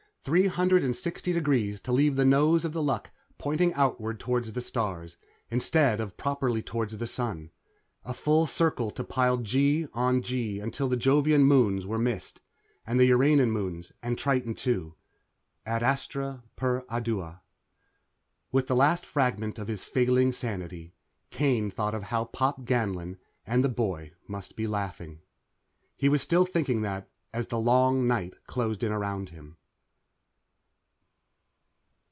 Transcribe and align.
Three 0.23 0.45
hundred 0.45 0.95
sixty 0.95 1.33
degrees 1.33 1.81
to 1.81 1.91
leave 1.91 2.15
the 2.15 2.23
nose 2.25 2.63
of 2.63 2.73
The 2.73 2.83
Luck 2.83 3.09
pointing 3.39 3.73
outward 3.73 4.19
toward 4.19 4.43
the 4.45 4.61
stars, 4.61 5.17
instead 5.49 5.99
of 5.99 6.15
properly 6.15 6.61
toward 6.61 6.91
the 6.91 7.07
Sun. 7.07 7.49
A 8.05 8.13
full 8.13 8.45
circle 8.45 8.91
to 8.91 9.03
pile 9.03 9.37
G 9.37 9.87
on 9.95 10.21
G 10.21 10.59
until 10.59 10.87
the 10.87 10.95
Jovian 10.95 11.43
moons 11.45 11.87
were 11.87 11.97
missed, 11.97 12.39
and 12.85 12.99
the 12.99 13.07
Uranian 13.07 13.49
moons 13.49 13.93
and 14.03 14.15
Triton, 14.15 14.53
too. 14.53 14.93
Ad 15.65 15.81
Astra 15.81 16.43
per 16.55 16.81
Ardua.... 16.81 17.41
With 18.51 18.67
the 18.67 18.75
last 18.75 19.07
fragment 19.07 19.57
of 19.57 19.67
his 19.69 19.83
failing 19.83 20.33
sanity, 20.33 20.93
Kane 21.31 21.71
thought 21.71 21.95
of 21.95 22.03
how 22.03 22.25
Pop 22.25 22.63
Ganlon 22.65 23.17
and 23.43 23.63
the 23.63 23.69
boy 23.69 24.11
must 24.27 24.55
be 24.55 24.67
laughing. 24.67 25.21
He 25.97 26.09
was 26.09 26.21
still 26.21 26.45
thinking 26.45 26.83
that 26.83 27.09
as 27.33 27.47
the 27.47 27.57
long 27.57 28.05
night 28.05 28.35
closed 28.45 28.83
in 28.83 28.91
around 28.91 29.29
him. 29.29 29.57